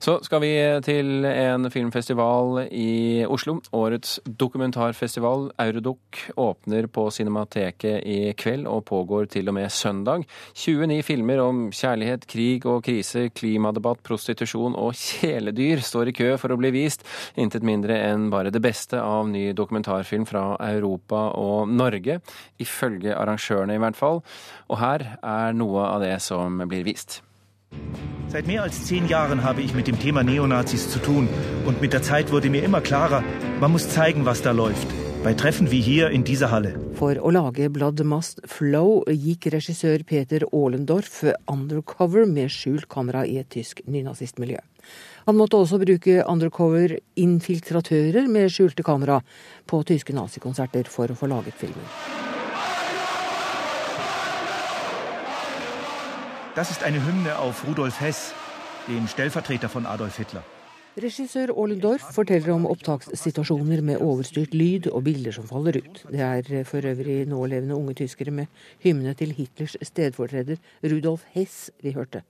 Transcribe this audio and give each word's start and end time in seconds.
Så 0.00 0.18
skal 0.24 0.42
vi 0.44 0.52
til 0.86 1.26
en 1.28 1.68
filmfestival 1.72 2.66
i 2.70 3.24
Oslo. 3.28 3.58
Årets 3.76 4.18
dokumentarfestival, 4.24 5.50
Eurodoc, 5.60 6.24
åpner 6.40 6.88
på 6.92 7.06
Cinemateket 7.14 8.06
i 8.06 8.32
kveld 8.38 8.68
og 8.70 8.86
pågår 8.88 9.28
til 9.34 9.50
og 9.50 9.56
med 9.58 9.70
søndag. 9.72 10.24
29 10.54 11.02
filmer 11.06 11.42
om 11.44 11.62
kjærlighet, 11.74 12.26
krig 12.30 12.66
og 12.68 12.82
krise, 12.86 13.28
klimadebatt, 13.36 14.02
prostitusjon 14.06 14.76
og 14.78 14.96
kjæledyr 14.96 15.84
står 15.84 16.10
i 16.10 16.16
kø 16.16 16.32
for 16.40 16.54
å 16.54 16.60
bli 16.60 16.72
vist. 16.74 17.06
Intet 17.40 17.66
mindre 17.66 17.98
enn 18.10 18.30
bare 18.32 18.52
det 18.54 18.62
beste 18.64 19.00
av 19.00 19.28
ny 19.30 19.50
dokumentarfilm 19.56 20.26
fra 20.28 20.54
Europa 20.70 21.28
og 21.38 21.70
Norge. 21.70 22.20
Ifølge 22.60 23.16
arrangørene, 23.16 23.76
i 23.76 23.82
hvert 23.82 23.98
fall. 23.98 24.22
Og 24.70 24.80
her 24.80 25.10
er 25.20 25.56
noe 25.56 25.88
av 25.88 26.04
det 26.04 26.16
som 26.24 26.62
blir 26.70 26.86
vist. 26.86 27.20
Seit 28.32 28.46
mehr 28.46 28.62
als 28.62 28.84
zehn 28.84 29.08
Jahren 29.08 29.42
habe 29.42 29.60
ich 29.60 29.74
mit 29.74 29.88
dem 29.88 29.98
Thema 29.98 30.22
Neonazis 30.22 30.88
zu 30.88 31.00
tun. 31.00 31.28
Und 31.66 31.80
mit 31.80 31.92
der 31.92 32.00
Zeit 32.00 32.30
wurde 32.30 32.48
mir 32.48 32.62
immer 32.62 32.80
klarer, 32.80 33.24
man 33.58 33.72
muss 33.72 33.88
zeigen, 33.88 34.24
was 34.24 34.40
da 34.40 34.52
läuft. 34.52 34.86
Bei 35.24 35.34
Treffen 35.34 35.72
wie 35.72 35.80
hier 35.80 36.10
in 36.10 36.22
dieser 36.22 36.52
Halle. 36.52 36.78
For 36.94 37.18
å 37.18 37.30
lage 37.34 37.68
Blood 37.68 38.04
Must 38.06 38.40
Flow 38.46 39.02
gikk 39.10 39.52
regissør 39.52 40.04
Peter 40.06 40.46
Aalendorf 40.46 41.24
undercover 41.50 42.24
med 42.24 42.50
skjult 42.54 42.86
kamera 42.88 43.26
i 43.26 43.38
et 43.42 43.50
tysk 43.50 43.82
nynazistmiljø. 43.90 44.62
Han 45.26 45.36
måtte 45.36 45.56
også 45.58 45.82
bruke 45.82 46.22
undercover-infiltratører 46.22 48.30
med 48.30 48.46
skjulte 48.54 48.86
kamera 48.86 49.18
på 49.66 49.82
tyske 49.90 50.14
nazikonserter 50.14 50.86
for 50.86 51.10
å 51.10 51.18
få 51.18 51.26
laget 51.34 51.58
filmen. 51.58 51.82
Das 56.56 56.72
ist 56.72 56.82
eine 56.82 57.06
Hymne 57.06 57.38
auf 57.38 57.64
Rudolf 57.64 58.00
Hess, 58.00 58.34
den 58.88 59.06
Stellvertreter 59.06 59.68
von 59.68 59.86
Adolf 59.86 60.16
Hitler. 60.16 60.42
Regissør 60.96 61.52
Aalendorf 61.54 62.02
forteller 62.12 62.50
om 62.56 62.64
opptakssituasjoner 62.66 63.84
med 63.86 64.02
overstyrt 64.02 64.56
lyd 64.58 64.88
og 64.90 65.04
bilder 65.06 65.36
som 65.36 65.46
faller 65.46 65.78
ut. 65.78 66.00
Det 66.10 66.18
er 66.18 66.64
for 66.66 66.82
øvrig 66.82 67.28
nålevende 67.30 67.76
unge 67.76 67.94
tyskere 67.94 68.34
med 68.34 68.50
hymne 68.82 69.14
til 69.14 69.30
Hitlers 69.30 69.76
stedfortreder 69.80 70.58
Rudolf 70.82 71.22
Hess 71.36 71.70
vi 71.82 71.94
hørte. 71.94 72.24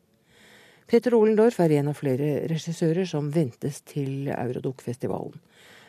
Petter 0.86 1.16
Aalendorf 1.16 1.56
er 1.64 1.78
en 1.78 1.88
av 1.88 1.96
flere 1.96 2.44
regissører 2.52 3.08
som 3.08 3.32
ventes 3.32 3.80
til 3.80 4.28
Eurodok-festivalen. 4.36 5.40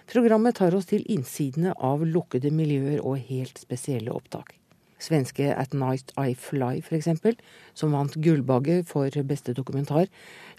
Programmet 0.08 0.56
tar 0.56 0.80
oss 0.80 0.88
til 0.88 1.04
innsidene 1.12 1.76
av 1.76 2.08
lukkede 2.08 2.56
miljøer 2.56 3.04
og 3.04 3.20
helt 3.28 3.60
spesielle 3.60 4.16
opptak. 4.16 4.61
Svenske 5.02 5.50
At 5.56 5.74
Night 5.74 6.12
I 6.18 6.34
Fly, 6.38 6.80
f.eks., 6.80 7.08
som 7.74 7.92
vant 7.96 8.16
Gullbagge 8.22 8.84
for 8.88 9.10
beste 9.28 9.54
dokumentar, 9.58 10.06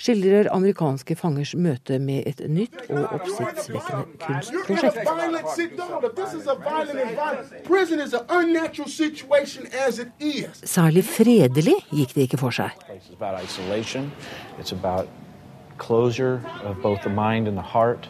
skildrer 0.00 0.48
amerikanske 0.52 1.16
fangers 1.16 1.54
møte 1.54 1.98
med 2.02 2.22
et 2.26 2.40
nytt 2.50 2.90
og 2.90 3.06
oppsiktsvekkende 3.18 4.04
kunstprosjekt. 4.26 4.98
Særlig 10.64 11.04
fredelig 11.04 11.77
gikk 11.92 12.14
det 12.14 12.22
ikke 12.28 12.40
for 12.42 12.50
seg. 12.50 12.70
Closure 15.78 16.40
of 16.62 16.77
both 16.82 17.02
the 17.02 17.10
mind 17.10 17.48
and 17.48 17.56
the 17.56 17.62
heart 17.62 18.08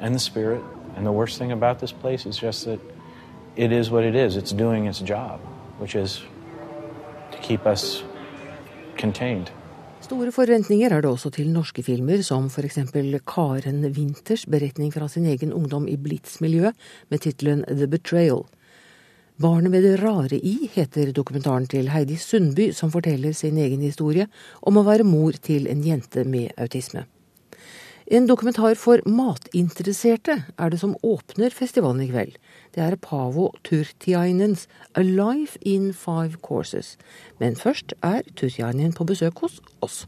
and 0.00 0.14
the 0.14 0.18
spirit. 0.18 0.62
And 0.96 1.06
the 1.06 1.12
worst 1.12 1.38
thing 1.38 1.52
about 1.52 1.78
this 1.78 1.92
place 1.92 2.26
is 2.26 2.36
just 2.42 2.64
that 2.64 2.80
it 3.56 3.72
is 3.72 3.90
what 3.90 4.04
it 4.04 4.14
is. 4.14 4.36
It's 4.36 4.52
doing 4.52 4.86
its 4.86 5.00
job, 5.00 5.40
which 5.80 5.96
is 5.96 6.20
to 7.32 7.38
keep 7.38 7.66
us 7.66 8.04
contained. 8.98 9.50
Store 10.00 10.32
forventninger 10.32 10.92
er 10.92 11.02
det 11.04 11.10
også 11.10 11.30
til 11.34 11.50
norske 11.52 11.82
filmer, 11.84 12.22
som 12.24 12.48
f.eks. 12.50 12.78
Karen 13.28 13.84
Winters 13.96 14.46
beretning 14.46 14.92
fra 14.94 15.08
sin 15.08 15.26
egen 15.26 15.52
ungdom 15.52 15.88
i 15.88 15.96
Blitz-miljøet, 15.96 16.74
med 17.10 17.20
tittelen 17.20 17.64
The 17.68 17.86
Betrayal. 17.86 18.46
Barnet 19.40 19.70
med 19.72 19.84
det 19.84 20.02
rare 20.02 20.36
i 20.36 20.68
heter 20.72 21.12
dokumentaren 21.16 21.66
til 21.66 21.88
Heidi 21.88 22.16
Sundby, 22.16 22.72
som 22.76 22.90
forteller 22.92 23.32
sin 23.32 23.56
egen 23.56 23.80
historie 23.80 24.26
om 24.60 24.76
å 24.76 24.84
være 24.84 25.06
mor 25.08 25.36
til 25.40 25.68
en 25.70 25.84
jente 25.84 26.24
med 26.28 26.52
autisme. 26.60 27.06
En 28.10 28.24
dokumentar 28.26 28.74
for 28.74 28.98
matinteresserte 29.06 30.34
er 30.58 30.70
det 30.72 30.80
som 30.80 30.96
åpner 31.06 31.52
festivalen 31.54 32.02
i 32.02 32.08
kveld. 32.08 32.32
Det 32.74 32.82
er 32.82 32.96
Pavo 32.98 33.52
Turtiainens 33.62 34.64
A 34.98 35.04
Life 35.06 35.60
in 35.62 35.92
Five 35.94 36.40
Courses. 36.42 36.96
Men 37.38 37.54
først 37.54 37.94
er 38.02 38.26
Turtiainen 38.34 38.90
på 38.98 39.06
besøk 39.06 39.44
hos 39.44 39.60
oss. 39.78 40.00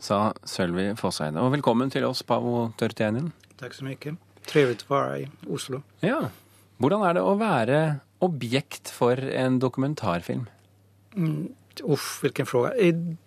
Sa 0.00 0.32
Sølvi 0.48 0.94
Fosseide. 0.96 1.36
Og 1.36 1.52
velkommen 1.52 1.92
til 1.92 2.08
oss, 2.08 2.24
Pavo 2.24 2.70
Turtiainen. 2.80 3.28
Takk 3.60 3.76
så 3.76 3.84
mye. 3.90 4.16
Trivelig 4.48 4.88
å 4.88 4.94
være 4.94 5.20
i 5.20 5.28
Oslo. 5.52 5.82
Ja. 6.00 6.30
Hvordan 6.80 7.04
er 7.10 7.20
det 7.20 7.26
å 7.28 7.36
være 7.36 7.82
objekt 8.24 8.88
for 8.88 9.20
en 9.20 9.60
dokumentarfilm? 9.60 10.48
Mm, 11.12 11.52
uff, 11.84 12.22
hvilken 12.24 12.48
spørsmål. 12.48 13.18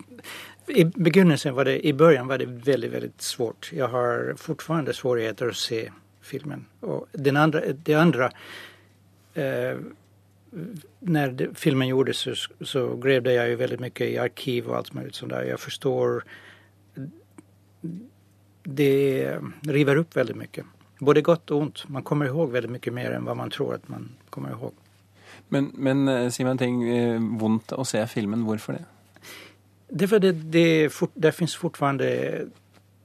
I, 0.68 0.84
begynnelsen 0.86 1.54
var 1.56 1.66
det, 1.66 1.88
i 1.88 1.94
början 1.94 2.28
var 2.28 2.38
det 2.38 2.46
veldig, 2.46 2.90
veldig 2.92 3.12
svårt. 3.18 3.70
Jeg 3.74 3.88
har 3.88 4.34
fortfarande 4.38 4.94
svårigheter 4.94 5.52
å 5.52 5.58
se 5.58 5.84
filmen. 6.26 6.66
Og 6.82 7.06
den 7.12 7.38
andre, 7.38 7.76
det 7.86 7.98
andre 8.00 8.32
eh, 9.34 9.78
det, 11.36 11.50
filmen 11.60 11.88
gjordes 11.88 12.24
så, 12.26 12.34
så 12.62 12.86
grävde 13.02 13.36
jeg 13.36 13.52
jo 13.52 13.60
veldig 13.60 13.80
mye 13.84 14.08
i 14.08 14.18
arkiv 14.22 14.72
og 14.72 14.80
alt 14.80 14.94
mulig 14.96 15.14
sånt. 15.16 15.36
Jeg 15.46 15.60
forstår 15.60 16.24
Det 18.66 19.38
river 19.70 20.02
opp 20.02 20.16
veldig 20.18 20.36
mye. 20.40 20.66
Både 21.06 21.22
godt 21.22 21.52
og 21.52 21.62
ondt. 21.62 21.84
Man 21.90 22.04
kommer 22.04 22.26
ihåg 22.32 22.50
veldig 22.56 22.72
mye 22.74 22.96
mer 22.96 23.14
enn 23.14 23.28
hva 23.28 23.36
man 23.38 23.54
tror 23.54 23.76
at 23.76 23.86
man 23.92 24.10
kommer 24.34 24.56
ihåg. 24.56 24.74
Men, 25.54 25.70
men 25.78 26.32
si 26.34 26.42
meg 26.42 26.56
en 26.56 26.64
ting. 26.64 26.80
Vondt 27.38 27.76
å 27.76 27.86
se 27.86 28.02
filmen. 28.10 28.48
Hvorfor 28.48 28.80
det? 28.80 28.86
Det, 29.98 30.20
det, 30.20 30.32
det, 30.32 30.90
fort, 30.90 31.12
det 31.16 31.32
finnes 31.32 31.56
fortfarande 31.56 32.08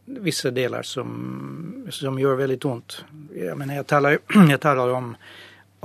visse 0.05 0.51
deler 0.51 0.83
som, 0.83 1.87
som 1.95 2.17
gjør 2.19 2.41
veldig 2.41 2.57
vondt. 2.65 2.97
Jeg, 3.31 3.55
mener, 3.55 3.77
jeg, 3.79 3.87
taler, 3.93 4.19
jeg 4.51 4.59
taler 4.59 4.91
om, 4.97 5.13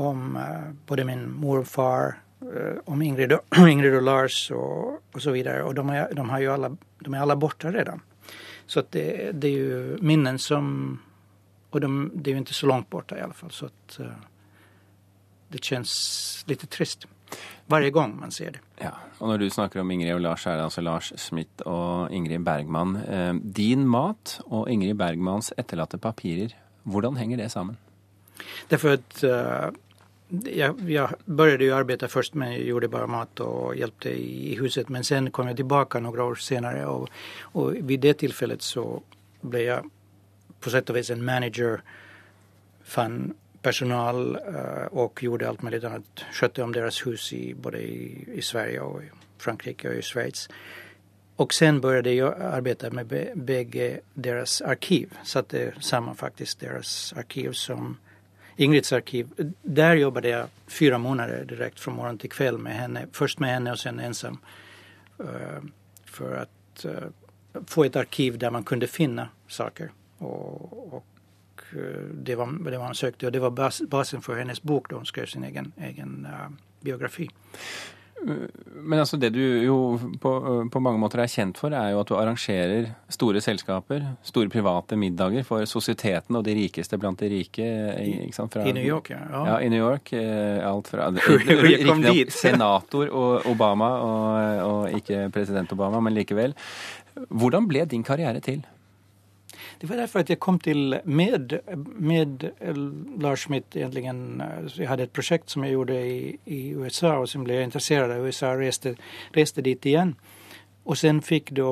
om 0.01 0.23
uh, 0.33 0.71
både 0.89 1.05
min 1.05 1.21
mor 1.29 1.61
og 1.61 1.69
far, 1.69 2.17
uh, 2.41 2.81
om 2.89 3.03
Ingrid, 3.05 3.37
Ingrid 3.75 3.99
og 3.99 4.07
Lars 4.07 4.39
og, 4.49 4.97
og 5.13 5.21
så 5.21 5.35
videre. 5.35 5.61
Og 5.61 5.77
de 5.77 5.85
er, 5.93 6.09
de 6.17 6.41
jo 6.41 6.55
alle, 6.55 6.73
de 7.05 7.13
er 7.13 7.21
alle 7.21 7.37
borte 7.37 7.69
redan. 7.75 8.01
Så 8.65 8.81
det, 8.89 9.35
det, 9.37 9.51
er 9.51 9.59
jo 9.61 9.97
minnen 10.01 10.41
som 10.41 10.71
Og 11.69 11.81
de, 11.83 11.89
det 12.15 12.31
er 12.31 12.39
jo 12.39 12.41
ikke 12.47 12.57
så 12.57 12.67
langt 12.71 12.89
borte, 12.89 13.17
i 13.19 13.21
alle 13.21 13.37
fall. 13.37 13.53
Så 13.53 13.69
at, 13.69 13.99
uh, 14.01 14.15
det 15.53 15.61
kjennes 15.61 15.93
litt 16.49 16.65
trist 16.73 17.05
hver 17.71 17.87
gang 17.93 18.13
man 18.19 18.31
ser 18.31 18.57
det. 18.57 18.61
Ja, 18.81 18.91
og 19.19 19.31
Når 19.31 19.37
du 19.37 19.49
snakker 19.49 19.81
om 19.81 19.91
Ingrid 19.91 20.13
og 20.13 20.21
Lars, 20.21 20.45
er 20.45 20.59
det 20.59 20.67
altså 20.67 20.81
Lars 20.81 21.13
Smith 21.17 21.65
og 21.65 22.11
Ingrid 22.13 22.43
Bergman. 22.45 22.97
Din 23.55 23.87
mat 23.87 24.39
og 24.45 24.69
Ingrid 24.69 24.97
Bergmans 24.99 25.53
etterlatte 25.57 25.97
papirer, 25.97 26.53
hvordan 26.83 27.17
henger 27.17 27.37
det 27.37 27.51
sammen? 27.51 27.77
Det 28.69 28.77
er 28.77 28.81
for 28.81 28.97
at 28.97 29.23
uh, 29.23 29.71
jeg, 30.29 30.73
jeg 30.89 31.17
begynte 31.25 31.69
å 31.69 31.77
arbeide 31.77 32.09
først 32.09 32.35
med 32.39 32.57
gjorde 32.65 32.89
bare 32.91 33.09
mat 33.09 33.41
og 33.45 33.75
hjelpte 33.77 34.13
i 34.13 34.55
huset, 34.59 34.89
men 34.89 35.05
sen 35.05 35.29
kom 35.33 35.49
jeg 35.51 35.59
tilbake 35.61 36.01
noen 36.01 36.23
år 36.25 36.39
senere, 36.41 36.87
og, 36.89 37.09
og 37.53 37.77
ved 37.85 38.03
det 38.05 38.17
tilfellet 38.23 38.65
så 38.65 38.85
ble 39.45 39.65
jeg 39.67 39.91
på 40.61 40.73
sett 40.73 40.89
og 40.89 40.97
vis 40.97 41.11
en 41.13 41.25
manager. 41.25 41.83
Fann 42.85 43.35
personal 43.65 44.35
och 44.91 45.23
gjorde 45.23 45.49
allt 45.49 45.61
möjligt 45.61 45.83
annat. 45.83 46.25
Skötte 46.31 46.63
om 46.63 46.71
deras 46.71 47.07
hus 47.07 47.33
i, 47.33 47.53
både 47.53 47.77
i, 47.77 48.27
i 48.33 48.41
Sverige 48.41 48.79
och 48.79 49.03
i 49.03 49.05
Frankrike 49.37 49.89
och 49.89 49.95
i 49.95 50.01
Schweiz. 50.01 50.49
Och 51.35 51.53
sen 51.53 51.81
började 51.81 52.13
jag 52.13 52.41
arbeta 52.41 52.89
med 52.89 53.07
be, 53.35 53.99
deres 54.13 54.61
arkiv. 54.61 55.13
Satte 55.23 55.73
samman 55.79 56.15
faktiskt 56.15 56.59
deras 56.59 57.13
arkiv 57.17 57.51
som 57.51 57.97
Ingrids 58.55 58.93
arkiv. 58.93 59.27
Där 59.61 59.95
jobbade 59.95 60.29
jag 60.29 60.47
fyra 60.67 60.97
månader 60.97 61.45
direkt 61.45 61.79
från 61.79 61.95
morgon 61.95 62.17
till 62.17 62.31
kväll 62.31 62.57
med 62.57 62.75
henne. 62.75 63.07
Först 63.11 63.39
med 63.39 63.49
henne 63.49 63.71
och 63.71 63.79
sen 63.79 63.99
ensam. 63.99 64.37
För 66.05 66.35
att 66.35 66.85
få 67.67 67.83
ett 67.83 67.95
arkiv 67.95 68.37
där 68.37 68.51
man 68.51 68.63
kunde 68.63 68.87
finna 68.87 69.29
saker. 69.47 69.91
Och, 70.17 70.93
och 70.93 71.05
det 72.25 72.37
var 72.39 72.53
det 72.71 72.79
man 72.79 72.95
søkte, 72.97 73.27
og 73.27 73.33
det 73.33 73.41
var 73.43 73.55
basen 73.91 74.23
for 74.25 74.39
hennes 74.39 74.61
bok 74.63 74.89
da 74.91 75.01
hun 75.01 75.09
skrev 75.09 75.27
sin 75.31 75.43
egen, 75.47 75.73
egen 75.81 76.23
uh, 76.29 76.47
biografi. 76.85 77.29
Men 78.25 78.99
altså 79.01 79.17
det 79.19 79.29
du 79.35 79.41
jo 79.43 79.75
på, 80.21 80.31
på, 80.71 80.81
mange 80.81 80.99
måter 81.01 81.21
er 81.21 81.29
kjent 81.29 81.59
for, 81.59 81.73
er 81.75 81.91
jo 81.93 81.99
at 82.01 82.09
du 82.09 82.15
arrangerer 82.17 82.87
store 83.11 83.41
selskaper, 83.43 84.05
store 84.25 84.49
private 84.51 84.97
middager 84.99 85.45
for 85.45 85.67
sosieteten 85.69 86.37
og 86.39 86.45
de 86.47 86.55
rikeste 86.57 86.97
blant 87.01 87.21
de 87.21 87.29
rike. 87.33 87.67
Fra, 88.33 88.63
I 88.65 88.73
New 88.73 88.85
York, 88.85 89.11
ja. 89.13 89.21
Ja, 89.35 89.57
i 89.61 89.69
New 89.69 89.81
York. 89.81 90.13
Eh, 90.15 90.61
alt 90.65 90.89
fra 90.93 91.11
Riktignok 91.13 92.31
senator 92.43 93.11
og 93.11 93.49
Obama, 93.51 93.91
og, 94.01 94.63
og 94.69 95.01
ikke 95.01 95.27
president 95.35 95.75
Obama, 95.75 96.01
men 96.01 96.15
likevel. 96.17 96.55
Hvordan 97.29 97.69
ble 97.69 97.85
din 97.91 98.03
karriere 98.05 98.41
til? 98.43 98.63
Det 99.79 99.89
var 99.89 99.99
derfor 99.99 100.23
at 100.23 100.29
jeg 100.29 100.39
kom 100.39 100.59
til 100.59 100.99
med, 101.03 101.57
med 101.99 102.45
Lars 103.21 103.45
Schmidt 103.45 103.75
egentlig. 103.75 104.05
Jeg 104.77 104.87
hadde 104.89 105.07
et 105.07 105.15
prosjekt 105.15 105.51
som 105.51 105.65
jeg 105.65 105.75
gjorde 105.75 105.99
i, 105.99 106.39
i 106.45 106.61
USA, 106.75 107.17
og 107.19 107.29
som 107.29 107.43
ble 107.43 107.61
interessert 107.63 108.11
av 108.11 108.23
USA, 108.23 108.53
Reste, 108.59 108.95
reiste 109.35 109.65
dit 109.65 109.85
igjen. 109.85 110.15
Og 110.85 110.97
sen 110.97 111.21
fikk 111.25 111.51
da 111.57 111.71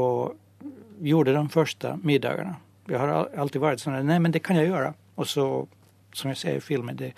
gjorde 1.03 1.35
de 1.35 1.43
første 1.53 1.95
middagene. 2.03 2.57
Jeg 2.89 2.99
har 2.99 3.29
alltid 3.39 3.63
vært 3.63 3.83
sånn 3.83 4.01
Nei, 4.03 4.19
men 4.19 4.33
det 4.35 4.43
kan 4.43 4.59
jeg 4.59 4.71
gjøre. 4.71 4.93
Og 5.15 5.29
så, 5.29 5.45
som 6.15 6.31
jeg 6.31 6.41
sier 6.41 6.59
i 6.59 6.63
filmen, 6.63 6.97
det, 6.99 7.13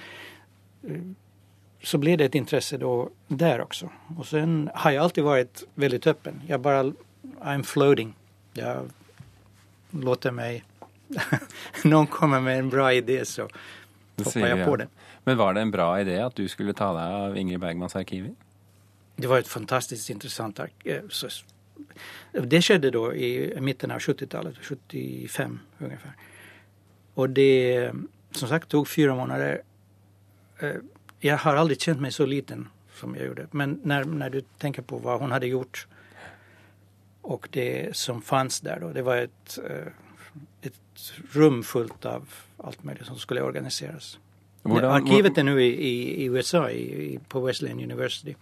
så 1.85 1.99
ble 2.01 2.17
det 2.19 2.29
et 2.29 2.37
interesse 2.37 2.77
da 2.81 2.91
der 3.29 3.63
også. 3.65 3.89
Og 4.17 4.25
sen 4.29 4.67
har 4.73 4.93
jeg 4.93 5.01
alltid 5.01 5.25
vært 5.25 5.65
veldig 5.81 6.01
åpen. 6.11 6.41
Jeg 6.49 6.61
bare 6.61 6.93
I'm 7.41 7.63
floating. 7.63 8.13
Jeg 8.55 8.89
låter 9.93 10.31
meg 10.31 10.63
noen 11.91 12.07
kommer 12.11 12.41
med 12.43 12.59
en 12.59 12.69
bra 12.69 12.89
idé, 12.93 13.19
så 13.25 13.47
hopper 14.21 14.47
jeg 14.47 14.65
på 14.65 14.77
det. 14.81 14.87
Men 15.25 15.37
var 15.37 15.53
det 15.53 15.65
en 15.65 15.73
bra 15.73 15.89
idé 16.01 16.19
at 16.21 16.37
du 16.37 16.45
skulle 16.49 16.75
ta 16.77 16.91
deg 16.95 17.17
av 17.19 17.37
Ingrid 17.37 17.61
Bergmans 17.61 17.95
arkiver? 17.97 18.33
Det 19.15 19.29
var 19.31 19.41
et 19.41 19.49
fantastisk 19.49 20.11
interessant 20.13 20.59
ark... 20.59 20.85
Eh, 20.85 21.03
det 22.35 22.61
skjedde 22.63 22.91
da 22.91 23.07
i 23.15 23.29
midten 23.63 23.91
av 23.91 24.03
70-tallet, 24.03 24.57
75 24.61 25.59
ungefär. 25.79 26.13
Og 27.15 27.29
det, 27.29 27.91
som 28.31 28.49
sagt, 28.51 28.69
tok 28.69 28.87
fire 28.87 29.15
måneder. 29.15 29.61
Eh, 30.59 30.79
jeg 31.23 31.39
har 31.41 31.59
aldri 31.59 31.77
kjent 31.79 32.03
meg 32.03 32.13
så 32.15 32.27
liten 32.27 32.67
som 32.95 33.15
jeg 33.15 33.29
gjorde. 33.29 33.47
Men 33.51 33.79
når, 33.83 34.07
når 34.11 34.33
du 34.33 34.41
tenker 34.59 34.83
på 34.87 34.99
hva 35.03 35.17
hun 35.21 35.33
hadde 35.35 35.51
gjort, 35.51 35.85
og 37.25 37.47
det 37.55 37.95
som 37.97 38.21
fantes 38.21 38.61
der, 38.61 38.83
da, 38.83 38.91
det 38.93 39.05
var 39.07 39.23
et 39.25 39.57
eh, 39.63 39.93
et 40.65 41.07
rum 41.35 41.61
fullt 41.63 42.05
av 42.09 42.29
alt 42.65 42.83
mulig 42.83 43.05
som 43.05 43.19
skulle 43.19 43.43
organiseres. 43.45 44.15
Hvordan, 44.65 44.89
Arkivet 44.95 45.37
er 45.37 45.45
nå 45.45 45.53
i, 45.61 45.69
i, 45.69 45.95
i 46.23 46.27
USA, 46.33 46.65
i, 46.73 47.19
på 47.29 47.43
Wesleyan 47.43 47.81
University. 47.83 48.33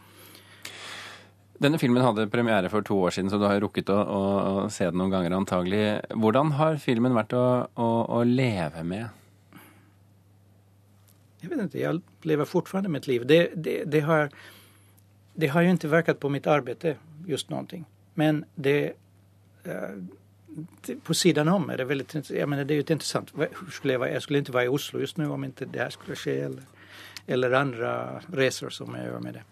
Denne 1.63 1.79
filmen 1.79 2.03
hadde 2.03 2.29
premiere 2.31 2.69
for 2.71 2.83
to 2.85 2.95
år 3.05 3.13
siden, 3.15 3.29
så 3.31 3.37
du 3.39 3.45
har 3.47 3.59
rukket 3.63 3.91
å, 3.91 3.97
å, 3.99 4.21
å 4.63 4.63
se 4.73 4.87
den 4.87 4.97
noen 4.99 5.11
ganger 5.13 5.35
antagelig. 5.37 5.83
Hvordan 6.15 6.55
har 6.59 6.79
filmen 6.81 7.15
vært 7.15 7.35
å, 7.37 7.43
å, 7.75 8.23
leve 8.27 8.83
med? 8.87 9.59
Jeg 11.43 11.51
vet 11.51 11.61
ikke, 11.67 11.83
jeg 11.83 12.27
lever 12.31 12.47
fortsatt 12.49 12.87
mitt 12.91 13.07
liv. 13.07 13.27
Det, 13.27 13.39
det, 13.55 13.77
det, 13.91 14.03
har, 14.07 14.31
det 15.35 15.51
har 15.53 15.65
jo 15.65 15.75
ikke 15.75 15.91
virket 15.91 16.23
på 16.23 16.31
mitt 16.31 16.47
arbeid 16.47 16.87
just 17.27 17.51
noe. 17.51 17.83
Men 18.19 18.43
det 18.55 18.95
uh, 19.67 19.99
på 21.03 21.13
sidan 21.13 21.47
om 21.47 21.69
är 21.69 21.77
det 21.77 21.85
väldigt, 21.85 22.29
jag 22.29 22.49
menar 22.49 22.63
det 22.63 22.73
är 22.73 22.75
ju 22.75 22.85
intressant. 22.89 23.33
Hur 23.35 23.71
skulle 23.71 23.93
jag, 23.93 23.99
vara? 23.99 24.11
jag 24.11 24.23
skulle 24.23 24.39
inte 24.39 24.51
vara 24.51 24.65
i 24.65 24.67
Oslo 24.67 24.99
just 24.99 25.17
nu 25.17 25.29
om 25.29 25.43
inte 25.43 25.65
det 25.65 25.79
här 25.79 25.89
skulle 25.89 26.15
ske. 26.15 26.39
Eller, 26.39 26.63
eller 27.27 27.51
andre 27.51 28.21
racer 28.33 28.69
som 28.69 28.95
jeg 28.95 29.07
gjør 29.07 29.19
med 29.19 29.33
det. 29.33 29.43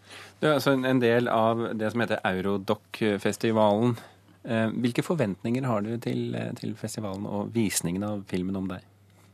Du 0.42 0.48
er 0.48 0.54
altså 0.58 0.74
en 0.76 1.02
del 1.02 1.28
av 1.28 1.70
det 1.78 1.92
som 1.92 2.02
heter 2.04 2.20
Eurodoc-festivalen. 2.28 3.96
Eh, 4.44 4.70
hvilke 4.74 5.04
forventninger 5.06 5.66
har 5.70 5.82
dere 5.86 5.98
til, 6.02 6.36
eh, 6.36 6.54
til, 6.58 6.76
festivalen 6.76 7.26
og 7.26 7.54
visningen 7.56 8.04
av 8.04 8.24
filmen 8.28 8.56
om 8.56 8.68
deg? 8.68 8.82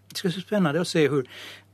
Det 0.09 0.17
skal 0.17 0.31
være 0.31 0.41
spennende 0.41 0.83
å 0.83 0.87
se 0.87 1.07
hvor 1.07 1.23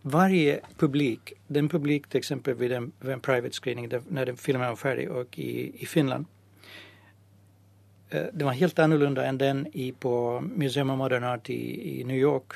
varje 0.04 0.60
publik, 0.78 1.34
den 1.48 1.70
publik 1.70 2.08
eksempel 2.16 2.56
ved 2.60 2.72
en, 2.72 2.92
ved 3.02 3.14
en 3.14 3.22
private 3.22 3.54
screening 3.54 3.90
når 4.10 4.26
den 4.26 4.38
filmen 4.38 4.68
er 4.68 4.76
ferdig, 4.76 5.10
og 5.10 5.38
i, 5.38 5.72
i 5.82 5.86
Finland, 5.86 6.26
Eh, 8.14 8.26
det 8.34 8.46
var 8.46 8.52
helt 8.52 8.80
annorlunda 8.80 9.26
enn 9.26 9.38
den 9.38 9.68
i, 9.74 9.92
på 9.92 10.42
Museum 10.56 10.90
of 10.90 10.98
Modern 10.98 11.24
Art 11.24 11.50
i, 11.50 12.00
i 12.00 12.04
New 12.04 12.18
York 12.18 12.54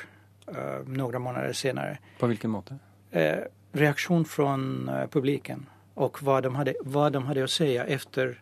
uh, 0.54 0.86
noen 0.86 1.22
måneder 1.22 1.54
senere. 1.58 1.98
På 2.20 2.30
hvilken 2.30 2.54
måte? 2.54 2.78
Uh, 3.16 3.48
reaksjon 3.78 4.26
fra 4.30 4.54
uh, 4.54 5.08
publiken 5.10 5.66
og 5.98 6.20
hva 6.22 6.42
de, 6.46 6.52
hadde, 6.54 6.76
hva 6.86 7.08
de 7.10 7.24
hadde 7.26 7.48
å 7.48 7.50
si 7.50 7.72
etter, 7.82 8.36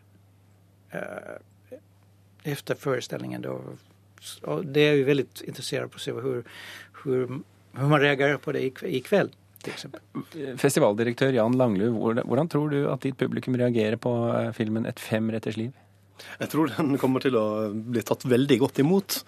uh, 0.92 1.38
efter 2.44 2.76
forestillingen. 2.76 3.46
Då. 3.48 3.56
Og 4.52 4.68
det 4.68 4.84
er 4.84 5.00
jo 5.00 5.08
veldig 5.08 5.28
interessert 5.48 5.96
å 5.96 6.04
se 6.04 6.12
hvordan 6.12 7.40
man 7.80 8.04
reagerer 8.04 8.44
på 8.44 8.52
det 8.56 8.66
i, 8.68 8.74
i 9.00 9.04
kveld. 9.06 9.32
Festivaldirektør 10.60 11.32
Jan 11.34 11.56
Langlu, 11.58 11.88
hvordan, 11.96 12.28
hvordan 12.28 12.52
tror 12.52 12.70
du 12.70 12.84
at 12.92 13.02
ditt 13.08 13.16
publikum 13.18 13.56
reagerer 13.58 13.98
på 13.98 14.12
filmen 14.54 14.86
'Et 14.86 15.00
femretters 15.00 15.58
liv'? 15.58 15.74
Jeg 16.40 16.52
tror 16.52 16.72
den 16.74 16.98
kommer 17.02 17.24
til 17.24 17.38
å 17.40 17.46
bli 17.74 18.04
tatt 18.06 18.26
veldig 18.30 18.60
godt 18.64 18.82
imot. 18.84 19.20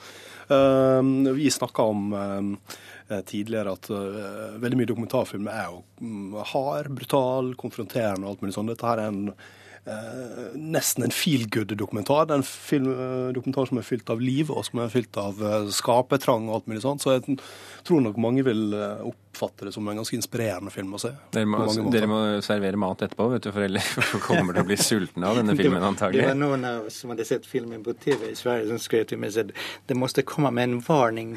Ehm, 0.54 1.36
vi 1.36 1.52
snakka 1.52 1.84
om 1.84 2.14
eh, 2.16 3.22
tidligere 3.28 3.76
at 3.76 3.90
eh, 3.92 4.58
veldig 4.62 4.80
mye 4.80 4.90
dokumentarfilm 4.90 5.48
er 5.52 5.70
jo 5.72 5.82
mm, 6.00 6.36
hard, 6.54 6.92
brutal, 6.96 7.54
konfronterende 7.60 8.28
og 8.28 8.36
alt 8.36 8.46
mulig 8.46 8.56
sånt. 8.56 8.72
Dette 8.72 8.88
her 8.88 9.02
er 9.04 9.12
en 9.12 9.34
eh, 9.34 10.56
nesten 10.56 11.08
en 11.08 11.16
feel 11.16 11.48
good-dokumentar. 11.52 12.28
Det 12.28 12.38
er 12.38 12.42
en 12.44 12.48
film, 12.48 12.90
dokumentar 13.36 13.68
som 13.68 13.82
er 13.82 13.88
fylt 13.88 14.12
av 14.14 14.24
liv, 14.24 14.52
og 14.54 14.64
som 14.68 14.84
er 14.84 14.94
fylt 14.94 15.20
av 15.20 15.44
skapertrang 15.76 16.48
og 16.48 16.62
alt 16.62 16.72
mulig 16.72 16.84
sånt. 16.86 17.04
Så 17.04 17.18
jeg 17.18 17.40
tror 17.88 18.04
nok 18.06 18.20
mange 18.24 18.48
vil 18.48 18.70
eh, 18.78 19.08
oppfatte 19.38 19.66
det 19.66 19.72
som 19.72 19.88
en 19.88 19.96
ganske 19.96 20.16
inspirerende 20.16 20.72
film 20.72 20.94
å 20.94 21.00
se. 21.02 21.12
Dere 21.32 21.46
må, 21.46 21.62
dere 21.92 22.10
må 22.10 22.20
servere 22.46 22.80
mat 22.80 23.02
etterpå, 23.06 23.28
vet 23.34 23.46
du, 23.46 23.52
for 23.54 23.66
ellers 23.66 23.90
kommer 24.28 24.58
til 24.58 24.64
å 24.64 24.68
bli 24.68 24.78
sultne 24.82 25.30
av 25.30 25.38
denne 25.40 25.56
filmen 25.60 25.84
antagelig. 25.84 26.24
Det 26.24 26.32
var 26.32 26.40
noen 26.40 26.66
av 26.68 26.88
oss 26.90 27.02
som 27.04 27.14
hadde 27.14 27.28
sett 27.28 27.46
filmen 27.46 27.84
på 27.86 27.94
TV 28.02 28.32
i 28.32 28.36
Sverige 28.38 28.70
som 28.72 28.82
skrev 28.82 29.06
til 29.12 29.22
meg 29.22 29.38
at 29.38 29.54
det 29.88 29.98
måtte 29.98 30.26
komme 30.28 30.52
med 30.56 30.70
en 30.70 30.82
varning. 30.86 31.36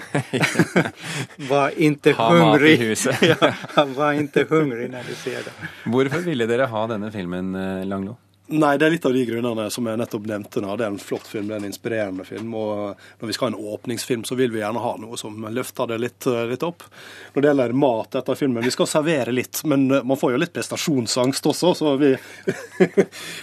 var 1.52 1.76
ikke 1.76 2.16
ha 2.18 2.30
hungrig. 2.32 2.74
mat 2.78 2.86
i 2.86 2.90
huset. 2.90 3.28
ja, 3.32 3.86
var 3.96 4.18
ikke 4.24 4.46
hungrig 4.50 4.90
når 4.92 5.12
du 5.12 5.14
ser 5.20 5.44
det. 5.46 5.54
Hvorfor 5.90 6.24
ville 6.24 6.48
dere 6.50 6.70
ha 6.70 6.86
denne 6.90 7.12
filmen, 7.14 7.52
Langlo? 7.88 8.16
Nei, 8.50 8.72
det 8.78 8.86
er 8.86 8.90
litt 8.90 9.04
av 9.06 9.12
de 9.14 9.20
grunnene 9.28 9.68
som 9.70 9.86
jeg 9.86 9.98
nettopp 10.00 10.24
nevnte. 10.26 10.60
Det 10.60 10.82
er 10.82 10.88
en 10.90 10.98
flott 10.98 11.28
film, 11.30 11.46
det 11.46 11.54
er 11.54 11.60
en 11.62 11.68
inspirerende 11.68 12.24
film. 12.26 12.54
Og 12.58 12.96
når 13.20 13.28
vi 13.30 13.34
skal 13.36 13.46
ha 13.46 13.52
en 13.52 13.74
åpningsfilm, 13.74 14.24
så 14.26 14.34
vil 14.34 14.50
vi 14.50 14.58
gjerne 14.58 14.82
ha 14.82 14.94
noe 14.98 15.18
som 15.20 15.36
løfter 15.54 15.92
det 15.92 15.98
litt, 16.02 16.26
eh, 16.26 16.48
litt 16.50 16.64
opp. 16.66 16.82
Når 17.34 17.44
det 17.44 17.50
gjelder 17.52 17.76
mat 17.78 18.16
etter 18.18 18.38
filmen, 18.40 18.64
vi 18.66 18.72
skal 18.74 18.88
servere 18.90 19.34
litt, 19.34 19.60
men 19.70 19.86
eh, 19.90 20.02
man 20.02 20.18
får 20.18 20.34
jo 20.34 20.40
litt 20.42 20.54
prestasjonsangst 20.56 21.46
også, 21.46 21.74
så 21.78 21.94
vi 22.00 22.10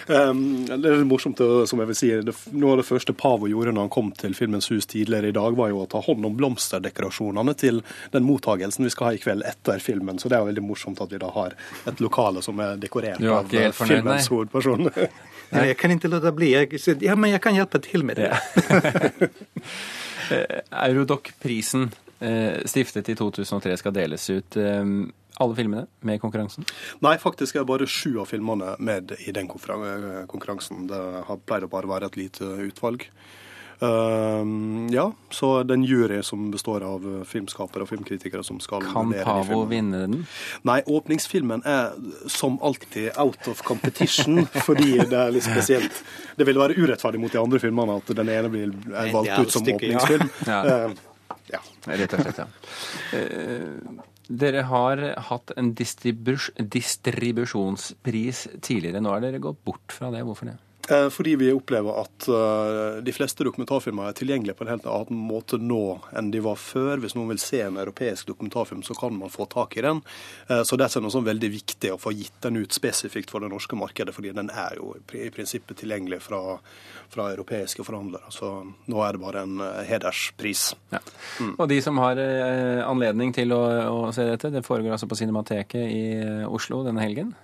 Det 0.08 0.76
er 0.76 0.98
litt 0.98 1.08
morsomt, 1.08 1.40
som 1.40 1.80
jeg 1.80 1.92
vil 1.94 1.98
si. 1.98 2.12
Noe 2.58 2.76
av 2.76 2.82
det 2.82 2.88
første 2.90 3.16
Pavo 3.16 3.48
gjorde 3.48 3.72
når 3.76 3.88
han 3.88 3.94
kom 3.94 4.12
til 4.18 4.36
Filmens 4.36 4.68
hus 4.74 4.90
tidligere 4.92 5.32
i 5.32 5.36
dag, 5.36 5.56
var 5.56 5.72
jo 5.72 5.86
å 5.86 5.88
ta 5.88 6.02
hånd 6.04 6.28
om 6.28 6.36
blomsterdekorasjonene 6.36 7.56
til 7.60 7.80
den 8.12 8.28
mottagelsen 8.28 8.84
vi 8.88 8.92
skal 8.92 9.12
ha 9.12 9.16
i 9.16 9.24
kveld 9.24 9.48
etter 9.48 9.80
filmen. 9.84 10.20
Så 10.20 10.28
det 10.28 10.36
er 10.36 10.44
jo 10.44 10.52
veldig 10.52 10.68
morsomt 10.68 11.00
at 11.04 11.16
vi 11.16 11.24
da 11.24 11.32
har 11.32 11.56
et 11.88 12.04
lokale 12.04 12.44
som 12.44 12.60
er 12.64 12.76
dekorert 12.82 13.24
av 13.24 13.48
filmens 13.78 14.28
hovedperson. 14.34 14.92
Nej, 15.48 15.70
jeg 15.70 15.78
kan 15.80 15.94
ikke 15.94 16.10
la 16.12 16.20
det 16.24 16.34
bli. 16.36 16.50
Jag, 16.54 16.74
ja, 17.04 17.16
men 17.16 17.32
jeg 17.32 17.42
kan 17.44 17.56
hjelpe 17.56 17.80
til 17.84 18.04
med 18.08 18.20
det. 18.20 19.30
Eurodoc-prisen, 20.88 21.88
eh, 22.20 22.60
stiftet 22.68 23.08
i 23.14 23.16
2003, 23.16 23.78
skal 23.80 23.96
deles 23.96 24.28
ut. 24.30 24.58
Eh, 24.60 24.84
alle 25.38 25.56
filmene 25.56 25.86
med 26.02 26.18
i 26.18 26.22
konkurransen? 26.22 26.66
Nei, 27.06 27.16
faktisk 27.22 27.56
er 27.56 27.68
bare 27.70 27.88
sju 27.88 28.18
av 28.22 28.32
filmene 28.32 28.74
med 28.84 29.14
i 29.24 29.34
den 29.36 29.48
konkurransen. 29.48 30.88
Det 30.90 31.02
pleier 31.46 31.68
å 31.68 31.72
bare 31.72 31.92
være 31.92 32.10
et 32.10 32.18
lite 32.20 32.48
utvalg. 32.68 33.06
Uh, 33.78 34.88
ja, 34.90 35.12
så 35.30 35.52
det 35.62 35.76
er 35.76 35.78
en 35.78 35.86
jury 35.86 36.22
som 36.26 36.48
består 36.54 36.82
av 36.88 37.04
filmskapere 37.30 37.86
og 37.86 37.92
filmkritikere 37.92 38.42
som 38.46 38.58
skal 38.64 38.82
Kan 38.90 39.14
Pavo 39.22 39.62
vinne 39.70 40.02
den? 40.06 40.24
Nei, 40.66 40.80
åpningsfilmen 40.82 41.62
er 41.68 41.94
som 42.32 42.58
alltid 42.66 43.12
out 43.22 43.52
of 43.52 43.62
competition, 43.68 44.48
fordi 44.68 44.98
det 44.98 45.20
er 45.20 45.34
litt 45.36 45.46
spesielt. 45.46 46.02
Det 46.38 46.48
vil 46.50 46.58
være 46.58 46.78
urettferdig 46.78 47.22
mot 47.22 47.34
de 47.34 47.42
andre 47.42 47.62
filmene 47.62 48.00
at 48.02 48.14
den 48.18 48.34
ene 48.34 48.54
blir 48.54 48.74
er 48.94 49.14
valgt 49.14 49.46
ut 49.46 49.58
som 49.58 49.74
åpningsfilm. 49.76 50.30
Ja. 50.48 50.62
Uh, 50.64 51.34
ja. 51.52 51.60
Rett 51.88 52.14
og 52.16 52.22
slett, 52.24 52.40
ja. 52.40 52.48
Uh, 53.14 54.06
dere 54.28 54.66
har 54.68 55.02
hatt 55.30 55.54
en 55.56 55.72
distribus 55.78 56.50
distribusjonspris 56.60 58.48
tidligere. 58.60 59.02
Nå 59.04 59.14
har 59.14 59.24
dere 59.24 59.40
gått 59.44 59.62
bort 59.64 59.96
fra 59.96 60.12
det. 60.12 60.24
Hvorfor 60.28 60.52
det? 60.52 60.58
Eh, 60.90 61.10
fordi 61.10 61.36
vi 61.36 61.52
opplever 61.52 62.00
at 62.00 62.28
uh, 62.32 63.04
de 63.04 63.12
fleste 63.12 63.44
dokumentarfilmer 63.44 64.08
er 64.08 64.16
tilgjengelige 64.16 64.56
på 64.56 64.64
en 64.64 64.72
helt 64.72 64.86
annen 64.88 65.24
måte 65.28 65.60
nå 65.60 65.98
enn 66.16 66.30
de 66.32 66.40
var 66.44 66.56
før. 66.62 67.02
Hvis 67.04 67.16
noen 67.18 67.34
vil 67.34 67.42
se 67.44 67.60
en 67.66 67.80
europeisk 67.82 68.30
dokumentarfilm, 68.30 68.86
så 68.88 68.96
kan 68.96 69.18
man 69.18 69.34
få 69.34 69.50
tak 69.52 69.76
i 69.76 69.84
den. 69.84 70.00
Uh, 70.48 70.62
så 70.64 70.80
det 70.80 70.88
er 70.88 71.04
noe 71.04 71.12
sånn 71.12 71.28
veldig 71.28 71.50
viktig 71.58 71.92
å 71.92 72.00
få 72.00 72.14
gitt 72.16 72.38
den 72.46 72.62
ut 72.62 72.76
spesifikt 72.76 73.34
for 73.34 73.44
det 73.44 73.52
norske 73.52 73.76
markedet, 73.80 74.16
fordi 74.16 74.32
den 74.38 74.52
er 74.54 74.78
jo 74.80 74.94
i 75.12 75.28
prinsippet 75.34 75.82
tilgjengelig 75.82 76.22
fra, 76.24 76.40
fra 77.12 77.28
europeiske 77.34 77.84
forhandlere. 77.84 78.32
Så 78.32 78.54
nå 78.88 79.04
er 79.04 79.18
det 79.18 79.24
bare 79.26 79.44
en 79.44 79.60
hederspris. 79.90 80.70
Ja. 80.94 81.02
Mm. 81.42 81.52
Og 81.58 81.68
de 81.68 81.82
som 81.84 82.00
har 82.00 82.22
anledning 82.88 83.36
til 83.36 83.52
å, 83.56 83.62
å 83.92 84.00
se 84.16 84.24
dette, 84.28 84.54
det 84.56 84.64
foregår 84.64 84.96
altså 84.96 85.10
på 85.12 85.20
Cinemateket 85.20 85.84
i 85.84 86.04
Oslo 86.48 86.86
denne 86.88 87.04
helgen? 87.04 87.36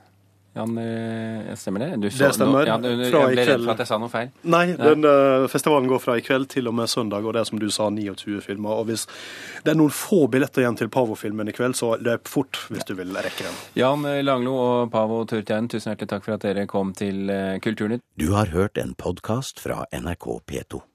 Jan, 0.54 0.78
eh, 0.78 1.56
stemmer 1.56 1.80
det? 1.80 1.96
Du 1.96 2.12
så, 2.12 2.24
det 2.24 2.34
stemmer. 2.38 2.68
No, 2.68 2.68
ja, 2.68 2.78
du, 2.78 2.90
jeg 3.02 3.10
ble 3.12 3.46
redd 3.48 3.64
for 3.64 3.74
at 3.74 3.82
jeg 3.82 3.90
sa 3.90 3.98
noe 4.02 4.12
feil. 4.14 4.30
Nei, 4.54 4.66
den, 4.78 5.08
uh, 5.08 5.48
festivalen 5.50 5.90
går 5.90 6.04
fra 6.04 6.18
i 6.20 6.22
kveld 6.26 6.46
til 6.54 6.70
og 6.70 6.78
med 6.78 6.92
søndag, 6.92 7.26
og 7.26 7.34
det 7.34 7.42
er 7.42 7.50
som 7.50 7.62
du 7.62 7.66
sa, 7.74 7.90
29 7.90 8.38
filmer. 8.46 8.84
Og 8.84 8.92
hvis 8.92 9.08
det 9.66 9.74
er 9.74 9.80
noen 9.80 9.94
få 9.98 10.28
billetter 10.30 10.62
igjen 10.62 10.78
til 10.78 10.94
Pavo-filmen 10.94 11.50
i 11.50 11.58
kveld, 11.58 11.74
så 11.80 11.96
løp 11.98 12.30
fort 12.30 12.62
hvis 12.70 12.86
du 12.86 12.94
vil 13.02 13.18
rekke 13.18 13.48
den. 13.48 13.60
Jan 13.82 14.06
Langlo 14.22 14.56
og 14.62 14.94
Pavo 14.94 15.24
Turtian, 15.26 15.72
tusen 15.74 15.96
hjertelig 15.96 16.14
takk 16.14 16.30
for 16.30 16.38
at 16.38 16.46
dere 16.46 16.70
kom 16.70 16.94
til 16.98 17.34
Kulturnytt. 17.66 18.06
Du 18.22 18.30
har 18.38 18.54
hørt 18.54 18.78
en 18.78 18.94
podkast 18.94 19.64
fra 19.64 19.88
NRK 19.90 20.36
P2. 20.46 20.86